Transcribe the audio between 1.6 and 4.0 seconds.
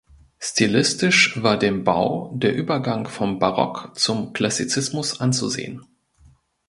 Bau der Übergang vom Barock